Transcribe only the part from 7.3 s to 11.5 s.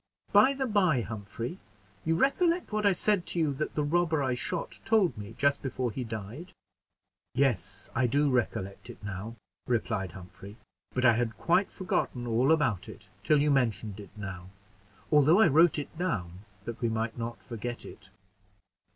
"Yes, I do recollect it now," replied Humphrey; "but I had